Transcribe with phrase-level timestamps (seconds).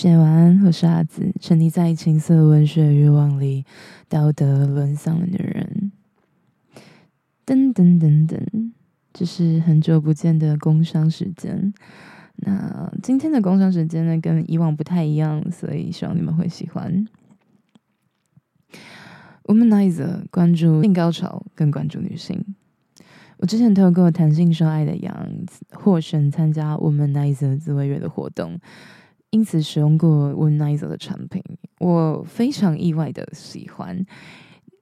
[0.00, 3.66] 写完，我是阿梓，沉溺在情色文学欲望里，
[4.08, 5.92] 道德沦丧的女人。
[7.44, 8.72] 噔噔噔噔，
[9.12, 11.74] 这是很久不见的工商时间。
[12.36, 17.06] 那今天的工商时间呢，跟以往不太一样，所以希望你们会喜欢。
[19.44, 22.42] Womanizer 关注性高潮，更关注女性。
[23.36, 28.58] 我之前透过谈性说爱的样子获选参加 Womanizer 自慰月的活动，
[29.30, 31.42] 因此使用过 Womanizer 的产品，
[31.78, 34.04] 我非常意外的喜欢。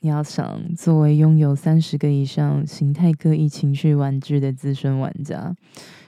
[0.00, 5.52] 你要想，作为拥有三十个以上形态各异情绪玩具的资深玩家，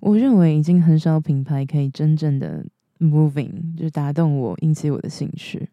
[0.00, 2.64] 我认为已经很少品牌可以真正的
[2.98, 5.68] moving，就是打动我，引起我的兴趣。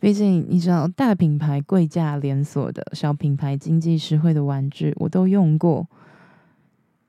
[0.00, 5.86] 毕竟你知道，大品牌贵价连锁的，小品牌经济实惠的玩具，我都用过。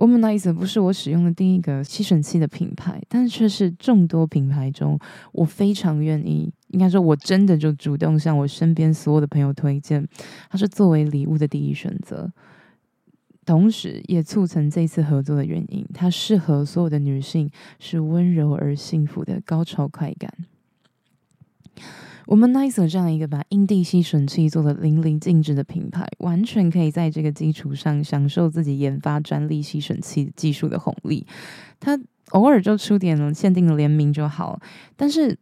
[0.03, 4.99] Womanizer 不是我使用的第一个吸吮器的品牌，但却是众多品牌中，
[5.31, 10.05] 我非常愿意，应该说我真的就主动向我身边所有的朋友推荐，
[10.49, 12.29] 它是作为礼物的第一选择。
[13.45, 17.49] 同时，也促成这次合作的原因，它适合所有的女性，
[17.79, 20.33] 是温柔而幸福的高潮快感。
[22.25, 31.27] 我们 nizer 这样一个把硬地吸吮器做得淋漓尽致的品牌，完全可以在这个基础上享受自己研发专利吸吮器技术的红利。
[31.79, 31.99] 它
[32.29, 34.59] 偶尔就出点限定的联名就好，
[34.95, 35.37] 但是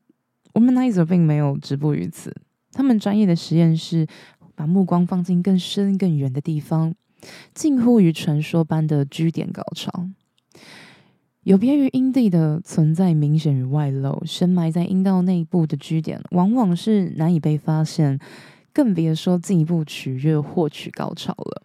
[0.54, 2.36] 我们 nizer 并没有止步于此。
[2.74, 4.08] 他们专业的实验室
[4.56, 6.96] 把目光放进更深更远的地方，
[7.54, 10.10] 近乎于传说般的居点高潮。
[11.44, 18.20] 有别于阴蒂的存在明显与外露，深埋在阴道内部的 G 点往往是难以被发现，
[18.72, 21.64] 更别说进一步取悦获取高潮了。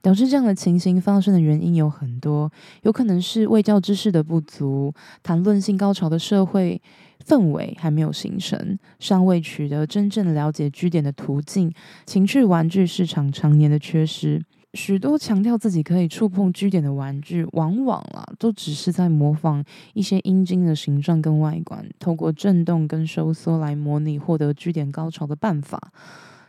[0.00, 6.80] 导致这样的情形发生的原因有很多，有可能是未教知识的不足，谈论性高潮的社会
[7.26, 11.72] 氛围还没有形成，尚未取得真正了解 G 点的途径，
[12.06, 14.40] 情趣玩具市场常年的缺失。
[14.74, 19.64] 许多强调自己可以触碰 G 点的玩具，往往啊都只是在模仿
[19.94, 25.92] 一些阴茎的形状跟外观，透过震动跟收缩来模拟获得 G 点高潮的办法。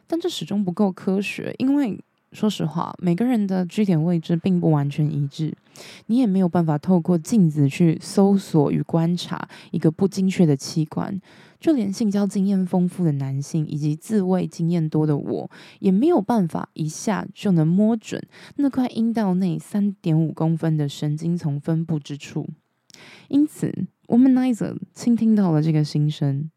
[0.08, 2.00] 但这始终不够科学，因为
[2.32, 5.56] 说实话，每个人的 G 点位置并不完全一致，
[6.08, 11.22] 你也没有办法透过镜子去搜索与观察一个不精确的器官。
[11.66, 15.50] 就连性交经验丰富的男性以及自慰经验多的我，
[15.80, 18.22] 也没有办法一下就能摸准
[18.58, 22.48] 那块阴道内三点五公分的神经丛分布之处。
[23.30, 26.52] 因此，Womanizer 倾听到了这个心声，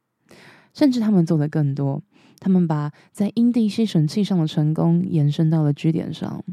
[0.75, 2.03] 甚至他们做的更多，
[2.39, 6.45] 他们把在阴蒂吸吮器上的成功延伸到了 G 点上。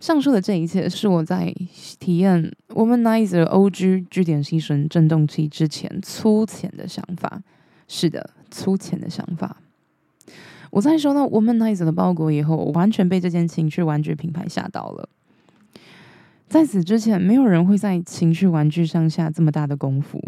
[0.00, 1.54] 上述的这一切是我在
[2.00, 7.42] 体验 Womanizer OG 据点吸吮震动器之前粗浅的想法。
[7.88, 9.56] 是的，粗浅的想法。
[10.70, 15.08] 我在收到 Womanizer 的包裹以后，我完全被这件情趣玩具品牌吓到了。
[16.46, 20.20] 在此之前，没有人会在情趣玩具上下这么大的功夫。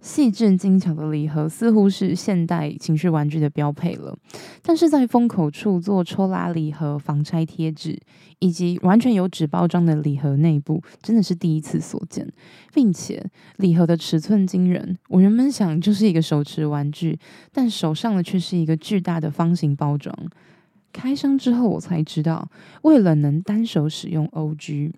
[0.00, 4.16] 细致精巧的礼盒似乎是现代情趣玩具的标配了，
[4.62, 7.98] 但是在封口处做抽拉礼盒防拆贴纸，
[8.38, 12.32] 以及完全有纸包装的礼盒内部，真的是第一次所见，
[12.72, 14.96] 并且礼盒的尺寸惊人。
[15.08, 17.18] 我原本想就是一个手持玩具，
[17.52, 20.14] 但手上的却是一个巨大的方形包装。
[20.92, 22.48] 开箱之后，我才知道，
[22.82, 24.92] 为了能单手使用 OG。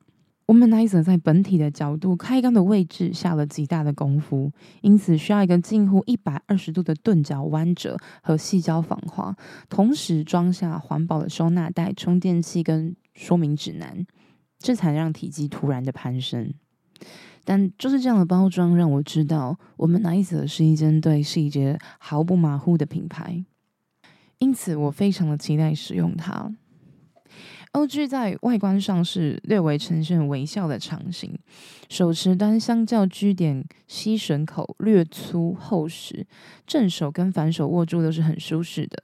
[0.51, 4.51] Womanizer 在本体的角度、开缸的位置下了极大的功夫，
[4.81, 9.37] 因此需要一个近乎一百二十度的钝角弯折和细胶防滑，
[9.69, 14.05] 同时装下环保的收纳袋、充电器跟说明指南，
[14.59, 16.53] 这才让体积突然的攀升。
[17.45, 23.45] 但就是这样的包装，让我知道 Womanizer 是一间对细节毫不马虎的品牌，
[24.39, 26.53] 因此我非常的期待使用它。
[27.73, 31.39] OG 在外观上是略微呈现微笑的长形，
[31.89, 36.27] 手持端相较 G 点吸吮口略粗厚实，
[36.67, 39.01] 正手跟反手握住都是很舒适的，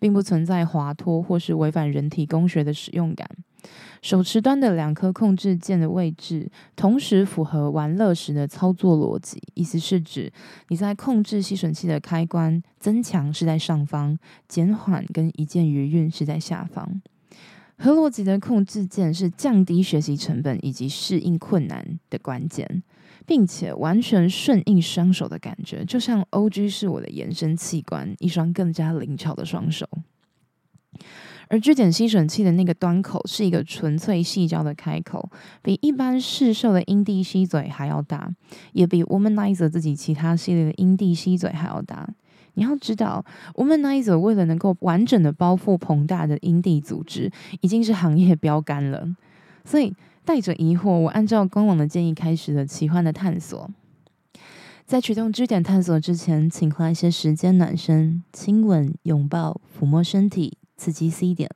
[0.00, 3.28] 并不存在滑脱或是违反人体工学的使用感。
[4.02, 10.32] 手持端的两颗控制键的位置，同时符合玩乐时的操作逻辑，意思是指
[10.70, 14.18] 你在控制吸吮器的开关增强是在上方，
[14.48, 17.00] 减缓跟一键余韵是在下方。
[17.78, 22.82] 合逻辑的控制键是降低学习成本以及适应困难的关键，
[23.24, 29.88] 并且完全顺应双手的感觉，就像 OG 是我的延伸器官，一双更加灵巧的双手。
[31.50, 35.30] 而 G 点吸吮器的那个端口是一个纯粹细胶的开口，
[35.62, 38.30] 比一般市售的阴蒂吸嘴还要大，
[38.72, 42.10] 也比 Womanizer 自己其他系列的阴蒂吸嘴还要大。
[42.58, 43.24] 你要知道
[43.54, 49.14] ，Womanizer 为了能够完整的包覆庞大的阴蒂组织，已经是行业标杆了。
[49.64, 49.94] 所以
[50.24, 53.70] 带着疑惑，我按照官网的建议开始了奇幻的探索。
[54.84, 61.48] 在启动 G 点探索之前，请花一些时间暖身、亲吻、拥抱、抚摸身体，刺激 C 点。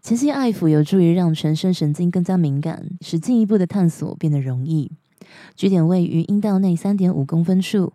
[0.00, 4.92] 前期爱抚有助于让全身神经更加敏感，使进一步的探索变得容易。
[5.56, 7.94] 据点位于阴道内三点五公分处。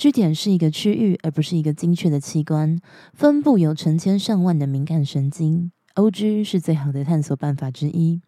[0.00, 2.78] G 点是一个区域，而不是一个精确的器官。
[3.12, 5.72] 分布有成千上万的敏感神经。
[5.94, 8.22] OG 是最好的探索办法之一。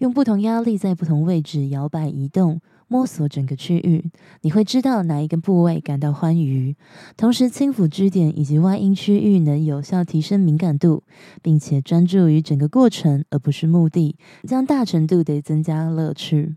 [0.00, 4.10] 用不同压力在不同位置摇摆移动，摸索整个区域，
[4.42, 6.76] 你会知道哪一个部位感到欢愉。
[7.16, 11.04] 同时，轻抚支点以及外阴区域能有效提升敏感度，
[11.40, 14.16] 并且专注于整个过程而不是目的，
[14.46, 16.56] 将大程度地增加乐趣。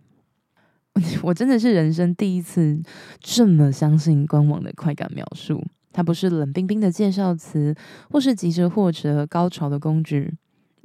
[1.24, 2.81] 我真的是人生第一次
[3.19, 7.75] 这么相信官网的快感描述，它不是冷冰冰的介绍词，
[8.12, 10.36] 或是急着获得高潮的工具。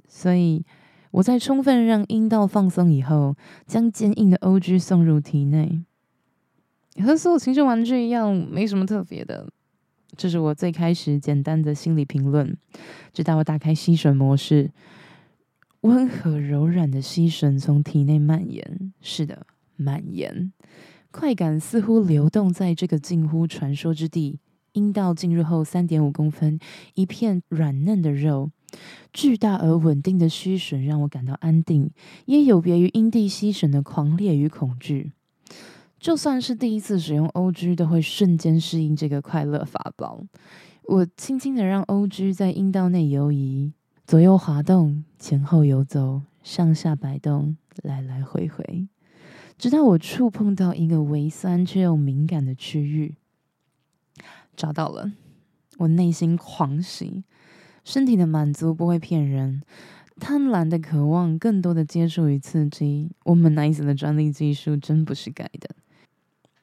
[0.07, 0.65] 所以
[1.11, 5.85] 我在充分让阴道放松以后，将坚硬的 OG 送入体内，
[7.05, 9.47] 和所有情趣玩具一样，没什么特别的。
[10.17, 12.57] 这是我最开始简单的心理评论。
[13.13, 14.71] 直到我打开吸吮模式，
[15.83, 18.93] 温和柔软的吸吮从体内蔓延。
[19.03, 19.47] 是的。
[19.79, 20.53] 蔓延，
[21.11, 24.41] 快感似乎流动在这个近乎传说之地。
[24.73, 26.59] 阴道进入后，三点五公分，
[26.95, 28.51] 一片软嫩的肉，
[29.13, 31.91] 巨大而稳定的虚损让我感到安定，
[32.27, 35.13] 也有别于阴蒂吸吮的狂烈与恐惧。
[35.99, 40.23] 就算是第一次使用 OG，都会瞬间适应这个快乐法宝。
[40.85, 43.73] 我轻轻的让 OG 在阴道内游移，
[44.07, 48.87] 左右滑动，前后游走，上下摆动，来来回回。
[49.59, 53.17] 直到我触碰到一个微酸却又敏感的区域，
[54.55, 55.11] 找到了，
[55.79, 57.25] 我内心狂喜，
[57.83, 59.63] 身体的满足不会骗人，
[60.21, 63.11] 贪婪的渴望更多的接触与刺激。
[63.25, 65.75] Womanizer 的专利技术真不是盖的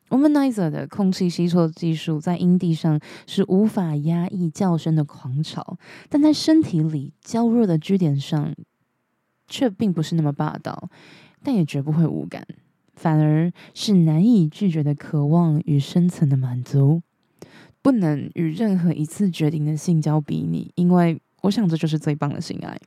[0.07, 2.97] ，Womanizer 的空气吸收技术在阴蒂上
[3.27, 5.77] 是无法压抑叫声的狂潮，
[6.07, 8.55] 但在身体里娇弱的 G 点上
[9.47, 10.89] 却并不是那么霸道，
[11.43, 12.47] 但也绝不会无感。
[12.95, 17.01] 反而是难以拒绝的渴望与深层的满足，
[17.81, 22.79] 不能与任何一次决定的性交比拟，因为我想这就是最棒的性爱。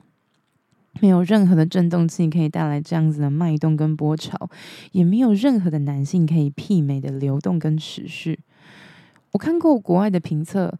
[0.99, 4.49] 没有任何的震动器可以带来这样子的脉动跟波潮，
[4.91, 8.39] 也没有任何的男性可以媲美的流动跟持续。
[9.31, 10.73] 我看过国外的评测，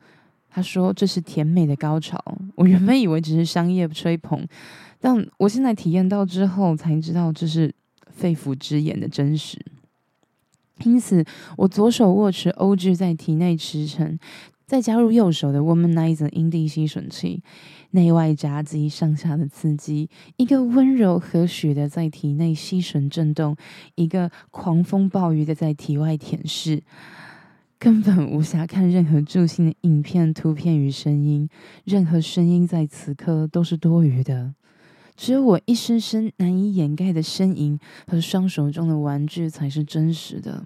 [0.50, 2.20] 他说这是甜美的高潮。
[2.56, 4.46] 我原本以为只是商业吹捧，
[5.00, 7.74] 但我现在体验到之后才知道这是。
[8.20, 9.66] 肺腑之言的真实，
[10.84, 11.24] 因此
[11.56, 14.20] 我左手握持 OG 在体内驰骋，
[14.66, 17.42] 再加入右手的 Womanizer 阴蒂吸吮器，
[17.92, 23.56] 内外夹击，上下的刺激，一个温柔和煦的在体内吸吮震动，
[23.96, 26.82] 一个狂风暴雨的在体外舔舐，
[27.80, 31.48] 根本无暇看任何助兴的影片、图片与声音，
[31.86, 34.54] 任何声音在此刻都是多余的。
[35.20, 37.78] 只有我一声声难以掩盖的呻吟
[38.08, 40.66] 和双手中的玩具才是真实的。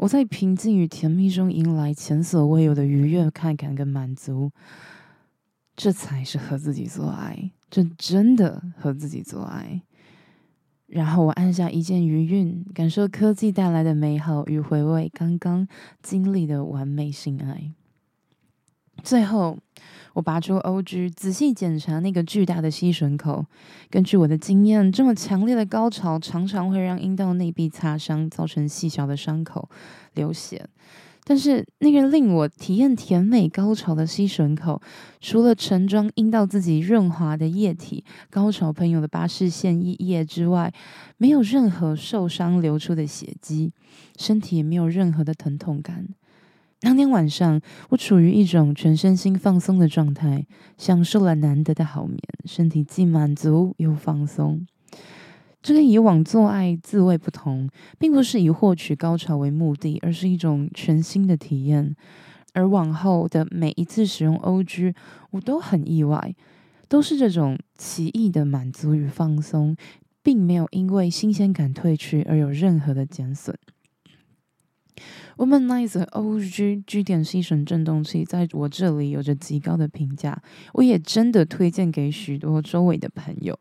[0.00, 4.50] 我在平静与甜蜜中迎来前所未有的愉悦、快感跟满足，
[5.76, 9.82] 这才是和自己做爱，这真的和自己做爱。
[10.88, 15.68] 然后我按下一键余韵，感受科技带来的美好与回味刚刚
[16.02, 17.70] 经历的完美性爱。
[19.02, 19.58] 最后。
[20.14, 23.46] 我拔出 OG，仔细检查那个巨大的吸吮口。
[23.88, 29.70] 根据我的经验，这么强烈的高潮常常会让阴道内壁擦伤，造成细小的伤口、
[30.12, 30.68] 流血。
[31.24, 34.82] 但是那个令我体验甜美高潮的吸吮口，
[35.22, 40.74] 除了盛装阴道自己润滑的液体、高潮喷涌的巴氏腺液之外，
[41.16, 43.72] 没有任何受伤流出的血迹，
[44.18, 46.08] 身体也没有任何的疼痛感。
[46.82, 47.60] 当天晚上，
[47.90, 50.44] 我处于一种全身心放松的状态，
[50.76, 54.66] 享受了难得的好眠，身体既满足又放松。
[55.62, 57.70] 这跟以往做爱自慰不同，
[58.00, 61.94] 并不是以获取高潮为目的，而是一种全新的体验。
[62.52, 64.92] 而往后的每一次使用 OG，
[65.30, 66.34] 我都很意外，
[66.88, 69.76] 都是这种奇异的满足与放松，
[70.20, 73.56] 并没有因为新鲜感褪去而有任何的减损。
[75.36, 80.42] Womanizer OG G 点吸吮振动器在我这里有着极高的评价，
[80.74, 83.58] 我也真的推荐给许多周围的朋友。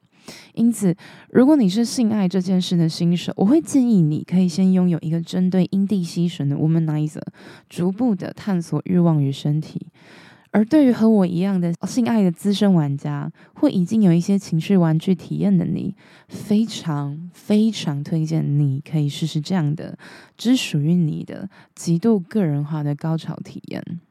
[0.53, 0.95] 因此，
[1.31, 7.23] 如果你是性爱这件事的新手，我会建议你可以先拥有一个针对阴蒂吸吮的 Womanizer，
[7.67, 9.87] 逐步的探索欲望与身体。
[10.51, 15.95] 而对于和我一样的性爱的资深玩家，或已经有一些情趣玩具体验的你，
[16.27, 19.97] 非常非常推荐你可以试试这样的，
[20.37, 24.01] 只属于你的极度个人化的高潮体验。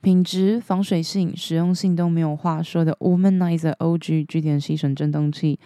[0.00, 5.58] 品质、防水性、实用性都没有话说的 Womanizer OG G 点吸吮振动器，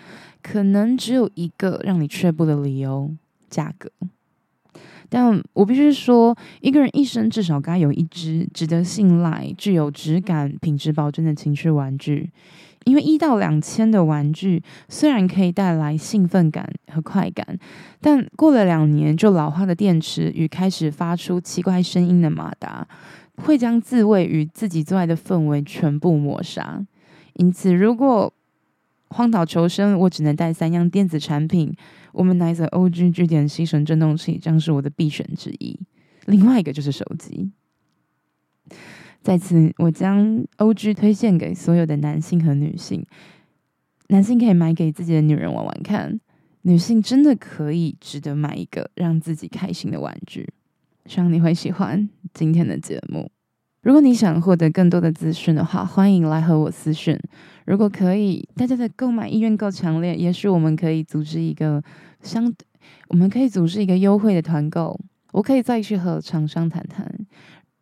[0.42, 3.10] 可能只有一个让你却步的理由：
[3.50, 3.90] 价格。
[5.14, 12.30] 但我必须说，一个人一生至少该有一只值得信赖、具有质感、品质保证的情趣玩具。
[12.84, 17.46] 因为一到两千的玩具虽然可以带来兴奋感和快感，
[18.00, 22.88] 但过了两年就老化的电池与开始发出奇怪声音的马达，
[23.36, 26.82] 会将自慰与自己做爱的氛围全部抹杀。
[27.34, 28.32] 因此，如果
[29.10, 31.76] 荒岛求生，我只能带三样电子产品。
[32.12, 35.78] Womanizer OG G 点吸吮振动器将是我的必选之一。
[36.26, 37.50] 另外一个就是手机。
[39.22, 43.04] 在此，我将 OG 推荐给所有的男性和女性。
[44.08, 46.20] 男性可以买给自己的女人玩玩看，
[46.62, 50.48] 女性真的可以值得买一个让自己开心的玩具。
[51.06, 53.30] 希望你会喜欢今天的节目。
[53.82, 57.18] 如果你想获得更多的资讯的话，欢迎来和我私讯。
[57.66, 61.82] 如果可以，大家的购买意愿够强烈，也许我们可以组织一个
[62.22, 62.54] 相，
[63.08, 64.96] 我们可以组织一个优惠的团购。
[65.32, 67.12] 我可以再去和厂商谈谈，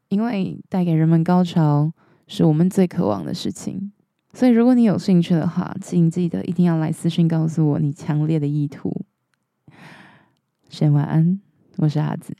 [0.08, 1.92] 因为带给人们高潮
[2.26, 3.92] 是我们最渴望的事情。
[4.32, 9.04] 所以，如果你有兴趣的话，请记得一定要来私讯告诉我你强烈的意图。
[10.70, 11.38] 先晚安，
[11.76, 12.34] 我是阿紫。